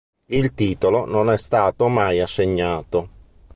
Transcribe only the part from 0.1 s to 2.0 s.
Il titolo non è stato